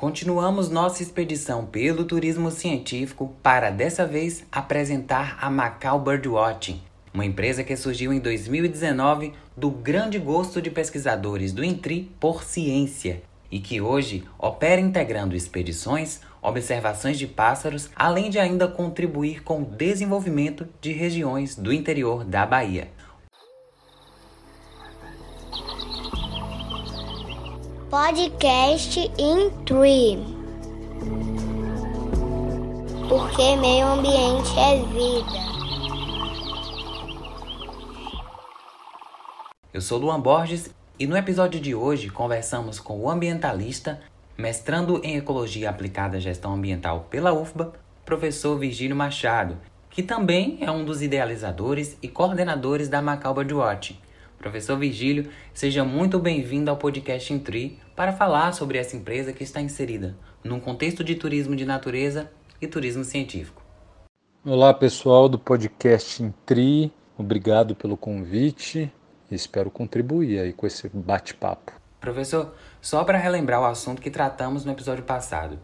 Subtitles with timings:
[0.00, 6.80] Continuamos nossa expedição pelo turismo científico para dessa vez apresentar a Macau Birdwatching,
[7.12, 13.22] uma empresa que surgiu em 2019 do grande gosto de pesquisadores do INTRI por ciência
[13.50, 19.66] e que hoje opera integrando expedições, observações de pássaros, além de ainda contribuir com o
[19.66, 22.88] desenvolvimento de regiões do interior da Bahia.
[27.90, 30.16] Podcast in Tree.
[33.08, 35.50] Porque meio ambiente é vida.
[39.74, 44.00] Eu sou Luan Borges e no episódio de hoje conversamos com o ambientalista,
[44.38, 47.72] mestrando em Ecologia Aplicada à Gestão Ambiental pela UFBA,
[48.04, 49.58] professor Virgílio Machado,
[49.90, 54.00] que também é um dos idealizadores e coordenadores da Macau Birdwatch,
[54.40, 59.60] Professor Virgílio, seja muito bem-vindo ao podcast Intri para falar sobre essa empresa que está
[59.60, 63.62] inserida num contexto de turismo de natureza e turismo científico.
[64.42, 66.90] Olá, pessoal do podcast Intri.
[67.18, 68.90] Obrigado pelo convite.
[69.30, 71.72] Espero contribuir aí com esse bate-papo.
[72.00, 75.58] Professor, só para relembrar o assunto que tratamos no episódio passado.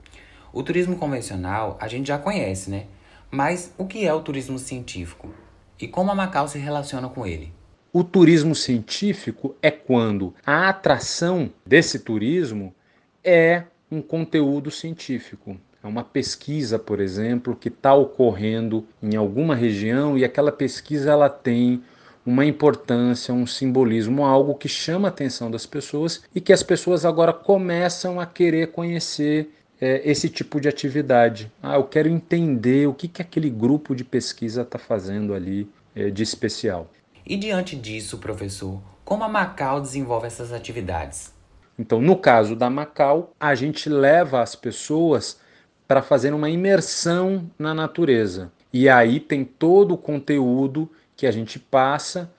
[0.52, 2.88] O turismo convencional a gente já conhece, né?
[3.30, 5.30] Mas o que é o turismo científico?
[5.80, 7.55] E como a Macau se relaciona com ele?
[7.98, 12.74] O turismo científico é quando a atração desse turismo
[13.24, 15.56] é um conteúdo científico.
[15.82, 21.30] É uma pesquisa, por exemplo, que está ocorrendo em alguma região e aquela pesquisa ela
[21.30, 21.82] tem
[22.26, 27.06] uma importância, um simbolismo, algo que chama a atenção das pessoas e que as pessoas
[27.06, 29.48] agora começam a querer conhecer
[29.80, 31.50] é, esse tipo de atividade.
[31.62, 36.10] Ah, eu quero entender o que, que aquele grupo de pesquisa está fazendo ali é,
[36.10, 36.90] de especial.
[37.26, 41.34] E diante disso, professor, como a Macau desenvolve essas atividades?
[41.76, 45.38] Então, no caso da Macau, a gente leva as pessoas
[45.88, 48.52] para fazer uma imersão na natureza.
[48.72, 52.30] E aí tem todo o conteúdo que a gente passa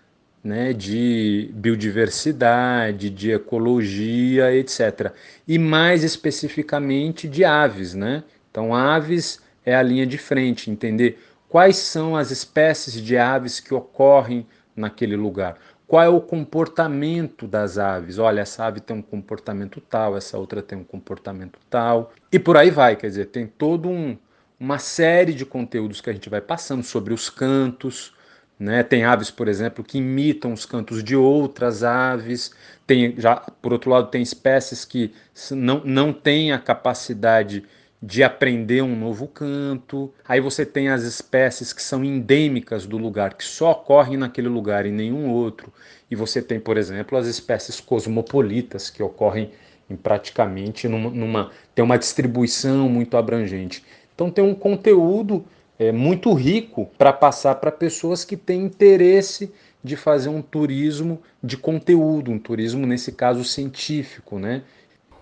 [0.41, 5.11] né, de biodiversidade, de ecologia, etc.
[5.45, 7.93] E mais especificamente de aves.
[7.93, 8.23] Né?
[8.49, 11.19] Então, aves é a linha de frente, entender
[11.49, 14.45] quais são as espécies de aves que ocorrem
[14.77, 15.57] naquele lugar.
[15.87, 18.19] Qual é o comportamento das aves?
[18.19, 22.13] Olha, essa ave tem um comportamento tal, essa outra tem um comportamento tal.
[22.31, 24.17] E por aí vai, quer dizer, tem todo um,
[24.59, 28.13] uma série de conteúdos que a gente vai passando sobre os cantos,
[28.59, 28.83] né?
[28.83, 32.51] Tem aves, por exemplo, que imitam os cantos de outras aves.
[32.85, 35.13] Tem já, por outro lado, tem espécies que
[35.51, 37.63] não, não têm a capacidade
[38.01, 40.13] de aprender um novo canto.
[40.27, 44.85] Aí você tem as espécies que são endêmicas do lugar, que só ocorrem naquele lugar
[44.85, 45.73] e nenhum outro.
[46.09, 49.51] E você tem, por exemplo, as espécies cosmopolitas que ocorrem
[49.89, 53.83] em praticamente numa, numa tem uma distribuição muito abrangente.
[54.13, 55.45] Então tem um conteúdo
[55.79, 59.51] é, muito rico para passar para pessoas que têm interesse
[59.83, 64.63] de fazer um turismo de conteúdo, um turismo nesse caso científico, né?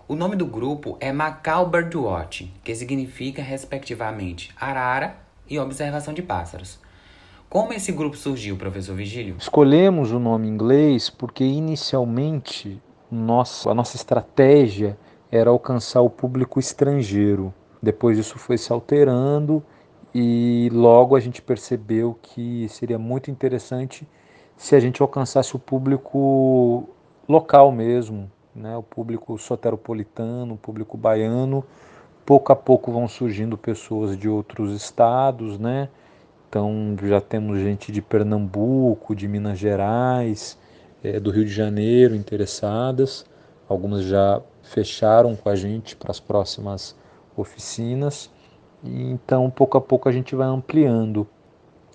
[0.08, 5.16] O nome do grupo é Macau Birdwatch, que significa, respectivamente, arara
[5.50, 6.78] e observação de pássaros.
[7.50, 9.34] Como esse grupo surgiu, professor Vigílio?
[9.36, 12.80] Escolhemos o nome inglês porque inicialmente
[13.10, 14.96] nossa, a nossa estratégia
[15.28, 17.52] era alcançar o público estrangeiro.
[17.82, 19.60] Depois isso foi se alterando
[20.14, 24.06] e logo a gente percebeu que seria muito interessante
[24.56, 26.88] se a gente alcançasse o público
[27.28, 31.64] local mesmo, né, o público soteropolitano, o público baiano.
[32.24, 35.88] Pouco a pouco vão surgindo pessoas de outros estados, né?
[36.48, 40.58] Então já temos gente de Pernambuco, de Minas Gerais,
[41.04, 43.24] é, do Rio de Janeiro interessadas.
[43.68, 46.96] Algumas já fecharam com a gente para as próximas
[47.36, 48.30] oficinas.
[48.82, 51.26] E, então, pouco a pouco a gente vai ampliando.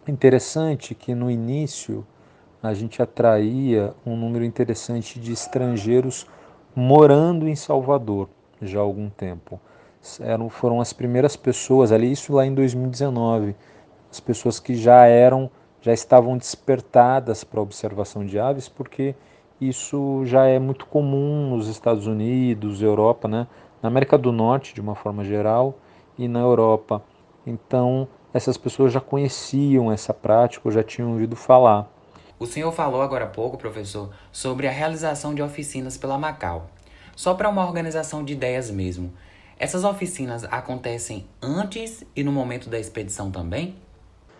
[0.08, 2.06] Interessante que no início
[2.62, 6.28] a gente atraía um número interessante de estrangeiros
[6.76, 8.30] morando em Salvador
[8.62, 9.60] já há algum tempo.
[10.20, 13.56] Eram, foram as primeiras pessoas ali, isso lá em 2019,
[14.12, 15.50] as pessoas que já eram,
[15.82, 19.16] já estavam despertadas para a observação de aves, porque
[19.60, 23.48] isso já é muito comum nos Estados Unidos, Europa, né?
[23.82, 25.76] na América do Norte de uma forma geral
[26.18, 27.04] e na Europa.
[27.46, 31.92] Então essas pessoas já conheciam essa prática, ou já tinham ouvido falar.
[32.42, 36.72] O senhor falou agora há pouco, professor, sobre a realização de oficinas pela Macau.
[37.16, 39.14] Só para uma organização de ideias mesmo.
[39.60, 43.76] Essas oficinas acontecem antes e no momento da expedição também?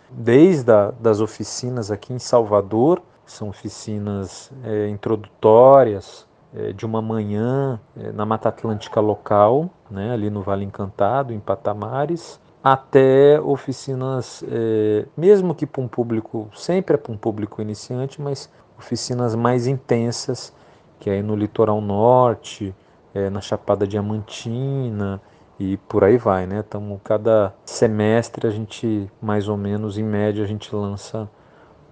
[0.10, 7.80] Desde a, das oficinas aqui em Salvador, são oficinas é, introdutórias, é, de uma manhã
[7.96, 15.06] é, na Mata Atlântica local, né, ali no Vale Encantado, em Patamares, até oficinas, é,
[15.18, 20.54] mesmo que para um público, sempre é para um público iniciante, mas oficinas mais intensas,
[21.00, 22.76] que é no litoral norte,
[23.14, 25.22] é, na Chapada Diamantina
[25.60, 26.64] e por aí vai, né?
[26.68, 31.30] Então, cada semestre a gente, mais ou menos, em média, a gente lança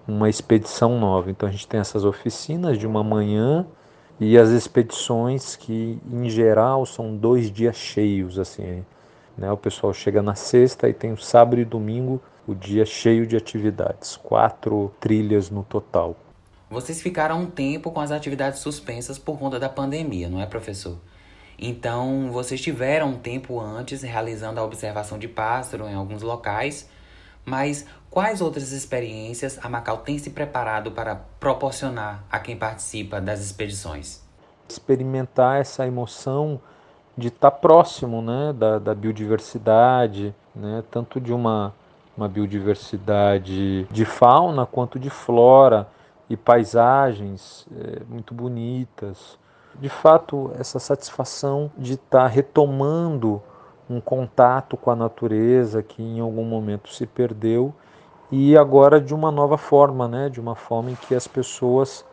[0.08, 1.30] uma expedição nova.
[1.30, 3.66] Então, a gente tem essas oficinas de uma manhã
[4.20, 8.84] e as expedições que, em geral, são dois dias cheios, assim,
[9.40, 9.52] né?
[9.52, 13.38] O pessoal chega na sexta e tem o sábado e domingo o dia cheio de
[13.38, 16.16] atividades, quatro trilhas no total.
[16.70, 20.98] Vocês ficaram um tempo com as atividades suspensas por conta da pandemia, não é, professor?
[21.58, 26.90] Então, vocês tiveram um tempo antes realizando a observação de pássaro em alguns locais,
[27.44, 33.42] mas quais outras experiências a Macau tem se preparado para proporcionar a quem participa das
[33.42, 34.22] expedições?
[34.70, 36.62] Experimentar essa emoção
[37.20, 41.74] de estar tá próximo né, da, da biodiversidade, né, tanto de uma,
[42.18, 45.88] uma biodiversidade de fauna quanto de flora
[46.30, 49.38] e paisagens é, muito bonitas.
[49.80, 53.42] De fato, essa satisfação de estar tá retomando
[53.90, 57.74] um contato com a natureza que em algum momento se perdeu
[58.32, 62.06] e agora de uma nova forma, né, de uma forma em que as pessoas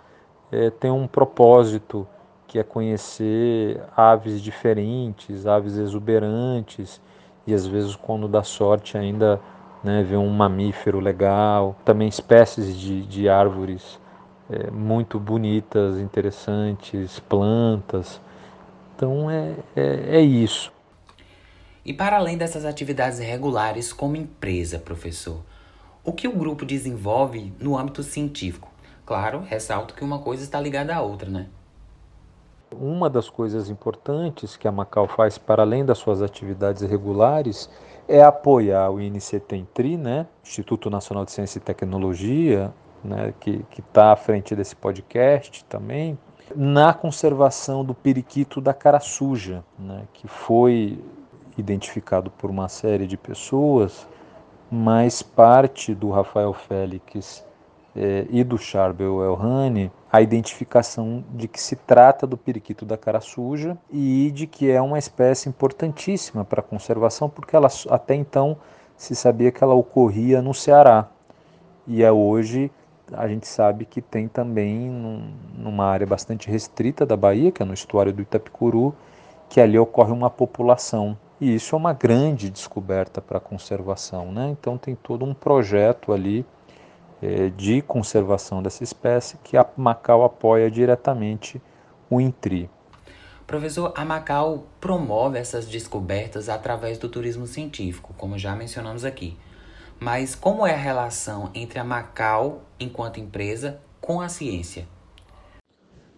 [0.50, 2.06] é, têm um propósito
[2.46, 7.00] que é conhecer aves diferentes, aves exuberantes
[7.46, 9.40] e às vezes quando dá sorte ainda
[9.82, 14.00] né, ver um mamífero legal, também espécies de, de árvores
[14.50, 18.20] é, muito bonitas, interessantes, plantas.
[18.94, 20.72] Então é, é, é isso.
[21.84, 25.40] E para além dessas atividades regulares como empresa, professor,
[26.02, 28.70] o que o grupo desenvolve no âmbito científico?
[29.04, 31.46] Claro, ressalto que uma coisa está ligada à outra, né?
[32.74, 37.70] Uma das coisas importantes que a Macau faz para além das suas atividades regulares
[38.08, 42.74] é apoiar o INCTENTRI, né, Instituto Nacional de Ciência e Tecnologia,
[43.04, 46.18] né, que está à frente desse podcast também,
[46.54, 51.02] na conservação do periquito da cara suja, né, que foi
[51.56, 54.06] identificado por uma série de pessoas,
[54.70, 57.44] mas parte do Rafael Félix
[57.96, 63.20] eh, e do Charbel Elhani a identificação de que se trata do periquito da cara
[63.20, 68.56] suja e de que é uma espécie importantíssima para a conservação, porque ela, até então
[68.96, 71.08] se sabia que ela ocorria no Ceará.
[71.86, 72.70] E é hoje
[73.12, 77.64] a gente sabe que tem também num, numa área bastante restrita da Bahia, que é
[77.64, 78.94] no estuário do Itapicuru,
[79.48, 81.16] que ali ocorre uma população.
[81.40, 84.32] E isso é uma grande descoberta para a conservação.
[84.32, 84.48] Né?
[84.50, 86.44] Então tem todo um projeto ali
[87.56, 91.60] de conservação dessa espécie que a Macau apoia diretamente
[92.10, 92.70] o INTRI.
[93.46, 99.36] Professor, a Macau promove essas descobertas através do turismo científico, como já mencionamos aqui.
[100.00, 104.86] Mas como é a relação entre a Macau, enquanto empresa, com a ciência?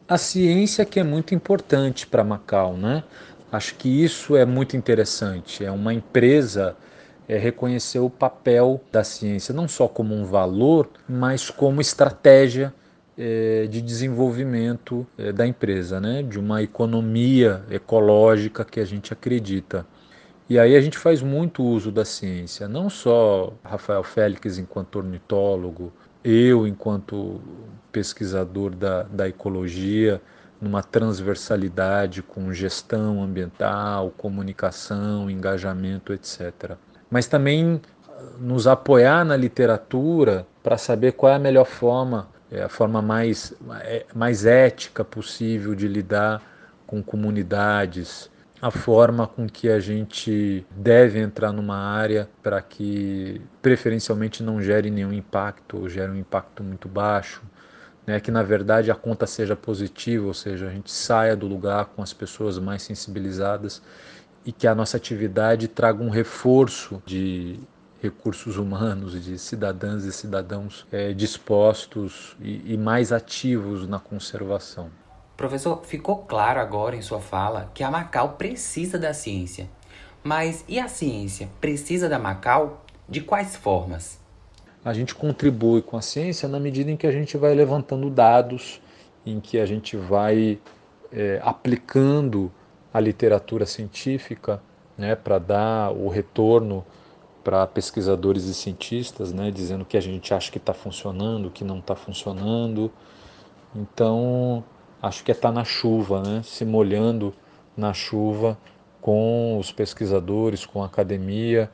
[0.09, 3.05] A ciência que é muito importante para Macau, né?
[3.53, 5.65] Acho que isso é muito interessante.
[5.65, 6.77] É uma empresa
[7.29, 12.73] é, reconhecer o papel da ciência, não só como um valor, mas como estratégia
[13.19, 16.23] é, de desenvolvimento é, da empresa, né?
[16.23, 19.87] de uma economia ecológica que a gente acredita.
[20.49, 25.93] E aí a gente faz muito uso da ciência, não só Rafael Félix enquanto ornitólogo,
[26.25, 27.41] eu enquanto
[27.93, 30.23] pesquisador da, da ecologia,
[30.61, 36.77] numa transversalidade com gestão ambiental, comunicação, engajamento, etc
[37.11, 37.81] mas também
[38.39, 43.55] nos apoiar na literatura para saber qual é a melhor forma, é, a forma mais,
[43.83, 46.43] é, mais ética possível de lidar
[46.87, 54.43] com comunidades, a forma com que a gente deve entrar numa área para que preferencialmente
[54.43, 57.43] não gere nenhum impacto ou gere um impacto muito baixo,
[58.07, 61.87] né, que na verdade a conta seja positiva, ou seja, a gente saia do lugar
[61.95, 63.83] com as pessoas mais sensibilizadas
[64.49, 67.61] e que a nossa atividade traga um reforço de
[68.01, 74.89] recursos humanos, de cidadãs e cidadãos é, dispostos e, e mais ativos na conservação.
[75.37, 79.69] Professor, ficou claro agora em sua fala que a Macau precisa da ciência.
[80.25, 82.83] Mas e a ciência precisa da Macau?
[83.07, 84.19] De quais formas?
[84.83, 88.81] A gente contribui com a ciência na medida em que a gente vai levantando dados,
[89.27, 90.59] em que a gente vai
[91.13, 92.51] é, aplicando
[92.93, 94.63] a literatura científica
[94.97, 96.85] né, para dar o retorno
[97.45, 101.79] para pesquisadores e cientistas, né, dizendo que a gente acha que está funcionando, que não
[101.79, 102.93] está funcionando.
[103.75, 104.65] Então,
[105.01, 106.43] acho que é estar tá na chuva, né?
[106.43, 107.33] se molhando
[107.77, 108.59] na chuva
[109.01, 111.71] com os pesquisadores, com a academia,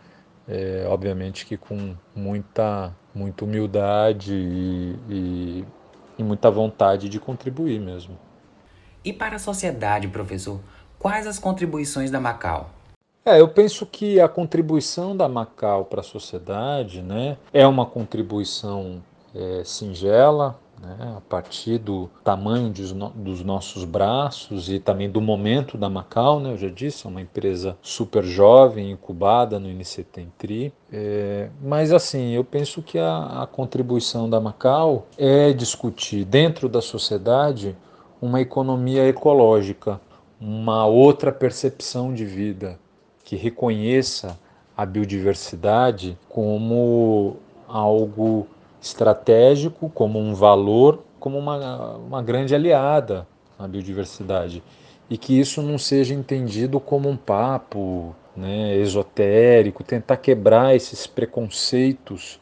[0.46, 5.64] é, obviamente que com muita, muita humildade e, e,
[6.18, 8.18] e muita vontade de contribuir mesmo.
[9.04, 10.60] E para a sociedade, professor,
[11.04, 12.70] quais as contribuições da Macau?
[13.26, 19.02] É, eu penso que a contribuição da Macau para a sociedade né, é uma contribuição
[19.34, 22.72] é, singela, né, a partir do tamanho
[23.14, 27.20] dos nossos braços e também do momento da Macau, né, eu já disse, é uma
[27.20, 30.32] empresa super jovem, incubada no Inicetem
[30.90, 36.80] É, mas assim, eu penso que a, a contribuição da Macau é discutir dentro da
[36.80, 37.76] sociedade
[38.22, 40.00] uma economia ecológica,
[40.40, 42.78] uma outra percepção de vida
[43.24, 44.38] que reconheça
[44.76, 47.36] a biodiversidade como
[47.68, 48.46] algo
[48.80, 53.26] estratégico, como um valor, como uma, uma grande aliada
[53.58, 54.62] à biodiversidade.
[55.08, 62.40] E que isso não seja entendido como um papo né, esotérico, tentar quebrar esses preconceitos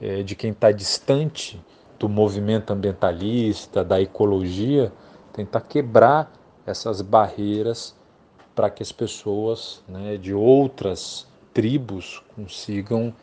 [0.00, 1.60] é, de quem está distante
[1.98, 4.92] do movimento ambientalista, da ecologia,
[5.32, 6.32] tentar quebrar
[6.66, 7.94] essas barreiras
[8.54, 13.14] para que as pessoas né, de outras tribos consigam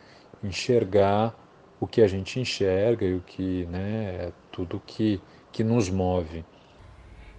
[0.42, 1.34] enxergar
[1.78, 5.20] o que a gente enxerga e o que né, é tudo que,
[5.52, 6.44] que nos move.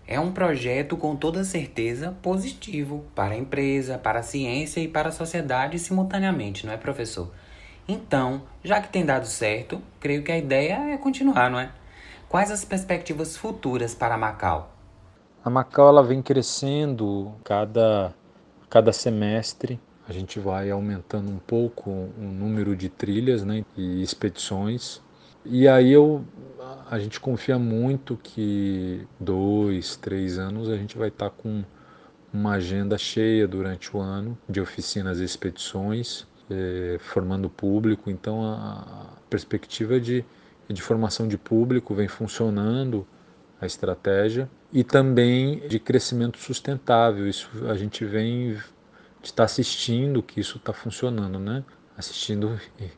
[0.08, 5.10] É um projeto com toda certeza positivo para a empresa, para a ciência e para
[5.10, 7.32] a sociedade simultaneamente, não é, professor?
[7.88, 11.72] Então, já que tem dado certo, creio que a ideia é continuar, não é?
[12.30, 14.75] Quais as perspectivas futuras para Macau?
[15.46, 18.12] A Macau ela vem crescendo cada,
[18.68, 25.02] cada semestre a gente vai aumentando um pouco o número de trilhas né, e expedições.
[25.46, 26.26] E aí eu,
[26.90, 31.64] a gente confia muito que dois, três anos a gente vai estar tá com
[32.34, 38.10] uma agenda cheia durante o ano de oficinas e expedições, é, formando público.
[38.10, 40.26] Então a, perspectiva de,
[40.68, 43.06] de formação de público vem funcionando
[43.66, 47.28] a estratégia e também de crescimento sustentável.
[47.28, 48.58] Isso a gente vem
[49.24, 51.64] estar assistindo que isso está funcionando, né?
[51.98, 52.90] Assistindo e,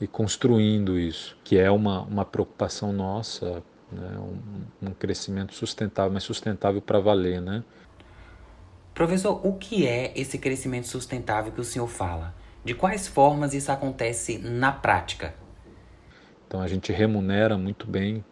[0.00, 4.18] e, construindo isso, que é uma, uma preocupação nossa, né?
[4.18, 7.62] um, um crescimento sustentável, mas sustentável para valer, né?
[8.94, 12.32] Professor, o que é esse crescimento sustentável que o senhor fala?
[12.64, 15.34] De quais formas isso acontece na prática?
[16.46, 18.24] Então a gente remunera muito bem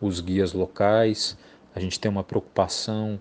[0.00, 1.36] os guias locais,
[1.74, 3.20] a gente tem uma preocupação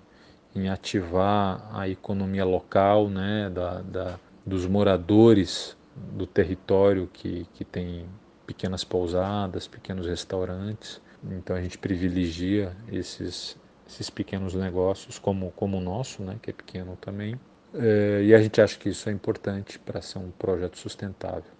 [0.56, 8.06] em ativar a economia local, né, da, da, dos moradores do território que, que tem
[8.48, 11.02] pequenas pousadas, pequenos restaurantes.
[11.24, 16.54] Então a gente privilegia esses, esses pequenos negócios como, como o nosso, né, que é
[16.54, 17.40] pequeno também.
[17.74, 21.52] É, e a gente acha que isso é importante para ser um projeto sustentável.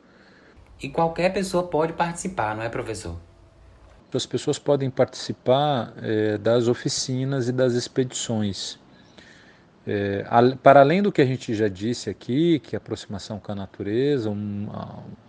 [0.82, 3.18] E qualquer pessoa pode participar, não é, professor?
[4.18, 8.80] As pessoas podem participar é, das oficinas e das expedições.
[9.88, 10.26] É,
[10.64, 14.32] para além do que a gente já disse aqui, que é aproximação com a natureza,
[14.32, 14.68] um,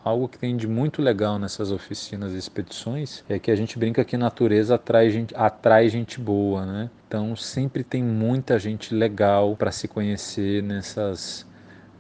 [0.02, 4.02] algo que tem de muito legal nessas oficinas e expedições é que a gente brinca
[4.02, 6.90] que natureza atrai gente, atrai gente boa, né?
[7.06, 11.46] Então sempre tem muita gente legal para se conhecer nessas,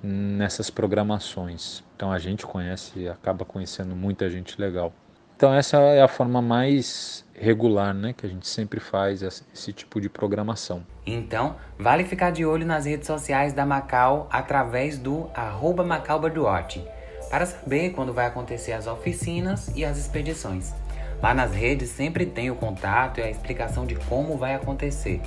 [0.02, 1.84] nessas programações.
[1.94, 4.94] Então a gente conhece, acaba conhecendo muita gente legal.
[5.36, 10.00] Então essa é a forma mais regular, né, que a gente sempre faz esse tipo
[10.00, 10.82] de programação.
[11.06, 15.84] Então, vale ficar de olho nas redes sociais da Macau através do arroba
[17.30, 20.72] para saber quando vai acontecer as oficinas e as expedições.
[21.22, 25.20] Lá nas redes sempre tem o contato e a explicação de como vai acontecer.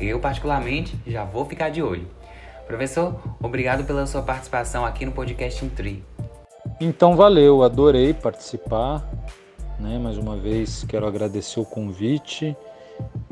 [0.00, 2.08] Eu, particularmente, já vou ficar de olho.
[2.66, 6.04] Professor, obrigado pela sua participação aqui no podcast Intri.
[6.80, 9.06] Então valeu, adorei participar.
[9.80, 9.98] Né?
[9.98, 12.56] Mais uma vez quero agradecer o convite.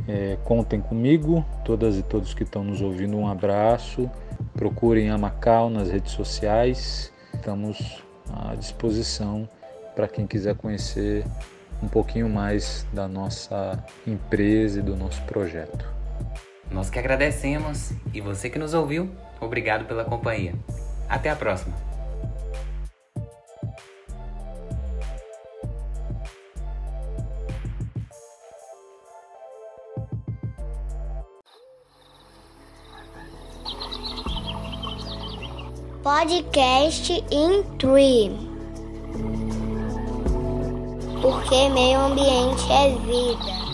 [0.08, 4.10] É, contem comigo, todas e todos que estão nos ouvindo, um abraço.
[4.54, 7.12] Procurem a Macau nas redes sociais.
[7.34, 8.02] Estamos
[8.32, 9.48] à disposição
[9.94, 11.24] para quem quiser conhecer
[11.82, 15.86] um pouquinho mais da nossa empresa e do nosso projeto.
[16.70, 20.54] Nós que agradecemos e você que nos ouviu, obrigado pela companhia.
[21.08, 21.87] Até a próxima!
[36.08, 38.34] Podcast in Tree.
[41.20, 43.67] Porque meio ambiente é vida.